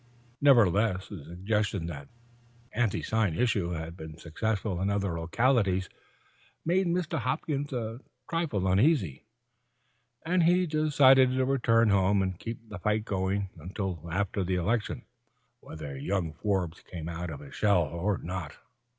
Nevertheless, 0.41 1.09
the 1.09 1.23
suggestion 1.23 1.85
that 1.85 2.07
the 2.71 2.75
anti 2.79 3.03
sign 3.03 3.35
issue 3.35 3.69
had 3.69 3.95
been 3.95 4.17
successful 4.17 4.81
in 4.81 4.89
other 4.89 5.19
localities 5.19 5.89
made 6.65 6.87
Mr. 6.87 7.19
Hopkins 7.19 7.71
a 7.71 8.01
trifle 8.27 8.67
uneasy, 8.67 9.25
and 10.25 10.41
he 10.41 10.65
decided 10.65 11.29
to 11.33 11.45
return 11.45 11.89
home 11.89 12.23
and 12.23 12.39
keep 12.39 12.67
the 12.67 12.79
fight 12.79 13.05
going 13.05 13.49
until 13.59 14.09
after 14.11 14.39
election, 14.39 15.05
whether 15.59 15.95
young 15.95 16.33
Forbes 16.33 16.81
came 16.81 17.07
out 17.07 17.29
of 17.29 17.39
his 17.41 17.53
shell 17.53 17.83
or 17.83 18.17
not. 18.17 18.57